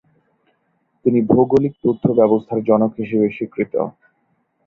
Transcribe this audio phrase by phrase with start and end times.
[1.05, 3.73] তিনি ভৌগোলিক তথ্য ব্যবস্থার জনক হিসেবে স্বীকৃত।